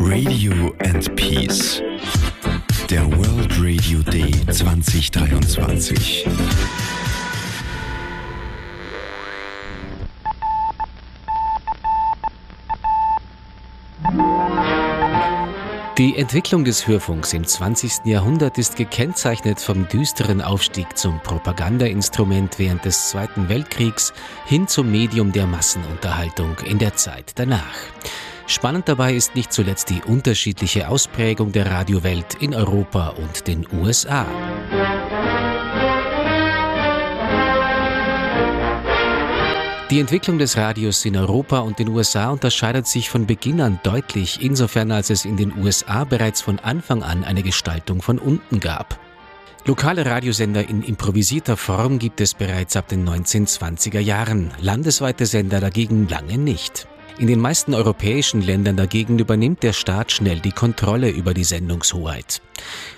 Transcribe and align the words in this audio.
Radio 0.00 0.72
and 0.80 1.16
Peace. 1.16 1.82
Der 2.88 3.04
World 3.06 3.52
Radio 3.58 4.02
Day 4.02 4.30
2023. 4.52 6.26
Die 15.98 16.16
Entwicklung 16.16 16.64
des 16.64 16.86
Hörfunks 16.86 17.32
im 17.32 17.46
20. 17.46 18.06
Jahrhundert 18.06 18.58
ist 18.58 18.76
gekennzeichnet 18.76 19.60
vom 19.60 19.86
düsteren 19.88 20.40
Aufstieg 20.40 20.96
zum 20.96 21.20
Propagandainstrument 21.20 22.58
während 22.58 22.84
des 22.84 23.10
Zweiten 23.10 23.48
Weltkriegs 23.48 24.12
hin 24.46 24.66
zum 24.66 24.90
Medium 24.90 25.32
der 25.32 25.46
Massenunterhaltung 25.46 26.56
in 26.64 26.78
der 26.78 26.94
Zeit 26.94 27.32
danach. 27.34 27.76
Spannend 28.46 28.88
dabei 28.88 29.14
ist 29.14 29.34
nicht 29.34 29.52
zuletzt 29.52 29.90
die 29.90 30.02
unterschiedliche 30.02 30.88
Ausprägung 30.88 31.52
der 31.52 31.70
Radiowelt 31.70 32.34
in 32.40 32.54
Europa 32.54 33.08
und 33.08 33.46
den 33.46 33.66
USA. 33.72 34.26
Die 39.90 39.98
Entwicklung 39.98 40.38
des 40.38 40.56
Radios 40.56 41.04
in 41.04 41.16
Europa 41.16 41.58
und 41.58 41.80
den 41.80 41.88
USA 41.88 42.30
unterscheidet 42.30 42.86
sich 42.86 43.10
von 43.10 43.26
Beginn 43.26 43.60
an 43.60 43.80
deutlich, 43.82 44.40
insofern 44.40 44.92
als 44.92 45.10
es 45.10 45.24
in 45.24 45.36
den 45.36 45.52
USA 45.58 46.04
bereits 46.04 46.40
von 46.40 46.60
Anfang 46.60 47.02
an 47.02 47.24
eine 47.24 47.42
Gestaltung 47.42 48.00
von 48.00 48.20
unten 48.20 48.60
gab. 48.60 49.00
Lokale 49.66 50.06
Radiosender 50.06 50.68
in 50.68 50.84
improvisierter 50.84 51.56
Form 51.56 51.98
gibt 51.98 52.20
es 52.20 52.34
bereits 52.34 52.76
ab 52.76 52.86
den 52.86 53.04
1920er 53.04 53.98
Jahren, 53.98 54.52
landesweite 54.60 55.26
Sender 55.26 55.58
dagegen 55.58 56.06
lange 56.08 56.38
nicht. 56.38 56.86
In 57.20 57.26
den 57.26 57.38
meisten 57.38 57.74
europäischen 57.74 58.40
Ländern 58.40 58.78
dagegen 58.78 59.18
übernimmt 59.18 59.62
der 59.62 59.74
Staat 59.74 60.10
schnell 60.10 60.40
die 60.40 60.52
Kontrolle 60.52 61.10
über 61.10 61.34
die 61.34 61.44
Sendungshoheit. 61.44 62.40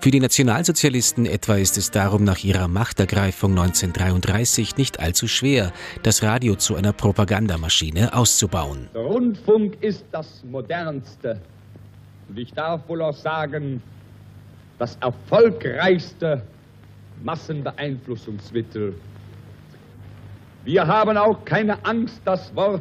Für 0.00 0.10
die 0.10 0.20
Nationalsozialisten 0.20 1.26
etwa 1.26 1.56
ist 1.56 1.76
es 1.76 1.90
darum 1.90 2.24
nach 2.24 2.42
ihrer 2.42 2.66
Machtergreifung 2.66 3.50
1933 3.50 4.78
nicht 4.78 5.00
allzu 5.00 5.28
schwer, 5.28 5.70
das 6.02 6.22
Radio 6.22 6.54
zu 6.54 6.76
einer 6.76 6.94
Propagandamaschine 6.94 8.14
auszubauen. 8.14 8.88
Der 8.94 9.02
Rundfunk 9.02 9.76
ist 9.82 10.06
das 10.12 10.42
modernste 10.50 11.38
und 12.30 12.38
ich 12.38 12.54
darf 12.54 12.88
wohl 12.88 13.02
auch 13.02 13.16
sagen, 13.16 13.82
das 14.78 14.96
erfolgreichste 15.02 16.42
Massenbeeinflussungsmittel. 17.22 18.94
Wir 20.64 20.86
haben 20.86 21.18
auch 21.18 21.44
keine 21.44 21.84
Angst, 21.84 22.22
das 22.24 22.56
Wort 22.56 22.80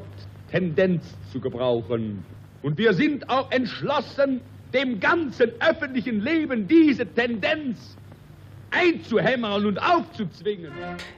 Tendenz 0.56 1.03
zu 1.34 1.42
gebrauchen. 1.42 2.23
Und 2.64 2.78
wir 2.78 2.94
sind 2.94 3.30
auch 3.30 3.52
entschlossen, 3.52 4.39
dem 4.73 5.02
ganzen 5.02 5.52
öffentlichen 5.59 6.22
Leben 6.22 6.66
diese 6.66 7.06
Tendenz 7.06 7.97
einzuhämmern 8.71 9.66
und 9.66 9.77
aufzuzwingen. 9.77 10.71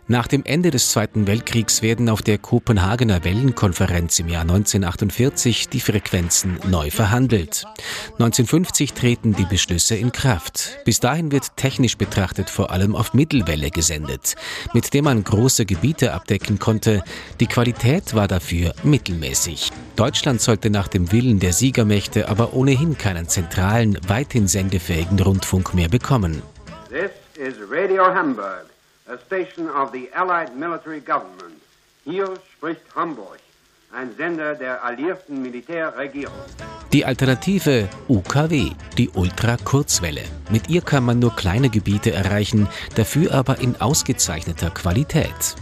Nach 0.08 0.28
dem 0.28 0.44
Ende 0.46 0.72
des 0.72 0.92
Zweiten 0.92 1.28
Weltkriegs 1.28 1.82
werden 1.82 2.10
auf 2.10 2.22
der 2.22 2.38
Kopenhagener 2.38 3.24
Wellenkonferenz 3.24 4.20
im 4.20 4.30
Jahr 4.30 4.44
1948 4.44 5.70
die 5.70 5.80
Frequenzen 5.80 6.60
neu 6.70 6.90
verhandelt. 6.92 7.66
1950 8.14 8.94
treten 8.94 9.34
die 9.34 9.46
Beschlüsse 9.46 9.96
in 9.96 10.12
Kraft. 10.12 10.78
Bis 10.86 11.00
dahin 11.00 11.32
wird 11.32 11.58
technisch 11.58 11.98
betrachtet 11.98 12.50
vor 12.50 12.72
allem 12.72 12.96
auf 12.96 13.14
Mittelwelle 13.14 13.72
gesendet, 13.72 14.36
mit 14.74 14.94
dem 14.94 15.06
man 15.06 15.24
große 15.24 15.66
Gebiete 15.66 16.14
abdecken 16.14 16.60
konnte. 16.60 17.04
Die 17.40 17.48
Qualität 17.48 18.14
war 18.14 18.28
dafür 18.28 18.74
mittelmäßig. 18.84 19.72
Deutschland 19.96 20.42
sollte 20.42 20.70
nach 20.70 20.88
dem 20.88 21.12
Willen 21.12 21.40
der 21.40 21.54
Siegermächte 21.54 22.30
aber 22.30 22.54
ohnehin 22.54 22.98
keinen 22.98 23.28
zentralen, 23.28 23.98
weithin 24.08 24.48
sendefähigen 24.48 25.20
Rundfunk 25.20 25.74
mehr 25.74 25.90
bekommen. 25.90 26.42
Is 27.38 27.60
Radio 27.60 28.12
Hamburg, 28.12 28.66
a 29.08 29.20
station 29.20 29.70
of 29.70 29.92
the 29.92 30.10
Allied 30.16 30.56
military 30.56 31.00
government. 31.00 31.62
Hier 32.04 32.36
spricht 32.52 32.82
Hamburg, 32.96 33.38
ein 33.94 34.16
Sender 34.16 34.56
der 34.56 34.84
alliierten 34.84 35.44
Militärregierung. 35.44 36.34
Die 36.94 37.04
Alternative 37.04 37.90
UKW, 38.08 38.72
die 38.98 39.10
Ultrakurzwelle. 39.10 40.22
Mit 40.50 40.70
ihr 40.70 40.82
kann 40.82 41.04
man 41.04 41.20
nur 41.20 41.36
kleine 41.36 41.70
Gebiete 41.70 42.14
erreichen, 42.14 42.70
dafür 42.96 43.34
aber 43.34 43.60
in 43.60 43.76
ausgezeichneter 43.76 44.70
Qualität. 44.70 45.56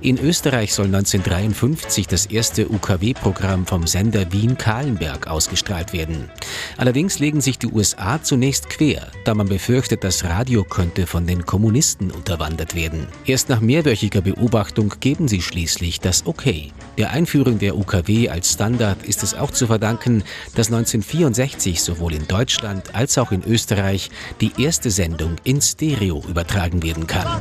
In 0.00 0.18
Österreich 0.18 0.72
soll 0.72 0.86
1953 0.86 2.06
das 2.06 2.26
erste 2.26 2.70
UKW-Programm 2.70 3.66
vom 3.66 3.86
Sender 3.86 4.32
Wien-Kahlenberg 4.32 5.26
ausgestrahlt 5.26 5.92
werden. 5.92 6.30
Allerdings 6.78 7.18
legen 7.18 7.42
sich 7.42 7.58
die 7.58 7.68
USA 7.68 8.22
zunächst 8.22 8.70
quer, 8.70 9.08
da 9.24 9.34
man 9.34 9.48
befürchtet, 9.48 10.02
das 10.02 10.24
Radio 10.24 10.64
könnte 10.64 11.06
von 11.06 11.26
den 11.26 11.44
Kommunisten 11.44 12.10
unterwandert 12.10 12.74
werden. 12.74 13.06
Erst 13.26 13.50
nach 13.50 13.60
mehrwöchiger 13.60 14.22
Beobachtung 14.22 14.94
geben 15.00 15.28
sie 15.28 15.42
schließlich 15.42 16.00
das 16.00 16.24
Okay. 16.24 16.72
Der 16.98 17.10
Einführung 17.10 17.58
der 17.58 17.76
UKW 17.76 18.28
als 18.28 18.52
Standard 18.52 19.02
ist 19.04 19.22
es 19.22 19.34
auch 19.34 19.50
zu 19.50 19.66
verdanken, 19.66 20.22
dass 20.54 20.69
1964 20.72 21.82
sowohl 21.82 22.14
in 22.14 22.26
Deutschland 22.26 22.94
als 22.94 23.18
auch 23.18 23.32
in 23.32 23.44
Österreich 23.44 24.10
die 24.40 24.52
erste 24.58 24.90
Sendung 24.90 25.36
in 25.44 25.60
Stereo 25.60 26.22
übertragen 26.28 26.82
werden 26.82 27.06
kann. 27.06 27.40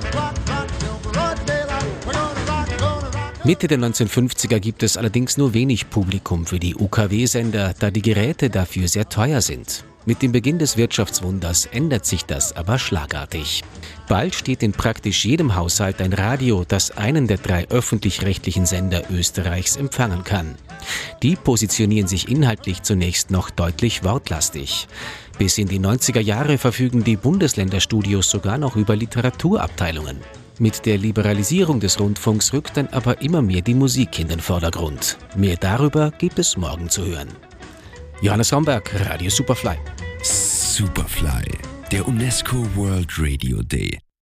Mitte 3.43 3.67
der 3.67 3.79
1950er 3.79 4.59
gibt 4.59 4.83
es 4.83 4.97
allerdings 4.97 5.37
nur 5.37 5.53
wenig 5.53 5.89
Publikum 5.89 6.45
für 6.45 6.59
die 6.59 6.75
UKW-Sender, 6.75 7.73
da 7.79 7.89
die 7.89 8.01
Geräte 8.01 8.49
dafür 8.49 8.87
sehr 8.87 9.07
teuer 9.09 9.41
sind. 9.41 9.85
Mit 10.09 10.23
dem 10.23 10.31
Beginn 10.31 10.57
des 10.57 10.75
Wirtschaftswunders 10.75 11.67
ändert 11.67 12.03
sich 12.03 12.25
das 12.25 12.55
aber 12.55 12.79
schlagartig. 12.79 13.63
Bald 14.07 14.33
steht 14.33 14.63
in 14.63 14.71
praktisch 14.71 15.23
jedem 15.23 15.53
Haushalt 15.55 16.01
ein 16.01 16.13
Radio, 16.13 16.65
das 16.67 16.89
einen 16.89 17.27
der 17.27 17.37
drei 17.37 17.67
öffentlich-rechtlichen 17.69 18.65
Sender 18.65 19.03
Österreichs 19.11 19.75
empfangen 19.75 20.23
kann. 20.23 20.55
Die 21.21 21.35
positionieren 21.35 22.07
sich 22.07 22.27
inhaltlich 22.27 22.81
zunächst 22.81 23.29
noch 23.29 23.51
deutlich 23.51 24.03
wortlastig. 24.03 24.87
Bis 25.37 25.59
in 25.59 25.67
die 25.67 25.79
90er 25.79 26.21
Jahre 26.21 26.57
verfügen 26.57 27.03
die 27.03 27.15
Bundesländerstudios 27.15 28.31
sogar 28.31 28.57
noch 28.57 28.75
über 28.75 28.95
Literaturabteilungen. 28.95 30.17
Mit 30.57 30.87
der 30.87 30.97
Liberalisierung 30.97 31.79
des 31.81 31.99
Rundfunks 31.99 32.51
rückt 32.51 32.77
dann 32.77 32.87
aber 32.87 33.21
immer 33.21 33.43
mehr 33.43 33.61
die 33.61 33.75
Musik 33.75 34.17
in 34.17 34.29
den 34.29 34.39
Vordergrund. 34.39 35.19
Mehr 35.37 35.57
darüber 35.57 36.09
gibt 36.17 36.39
es 36.39 36.57
morgen 36.57 36.89
zu 36.89 37.05
hören. 37.05 37.29
Johannes 38.21 38.51
Romberg, 38.51 38.89
Radio 39.07 39.29
Superfly. 39.29 39.77
Superfly, 40.21 41.45
der 41.91 42.07
UNESCO 42.07 42.65
World 42.75 43.17
Radio 43.17 43.61
Day. 43.61 44.08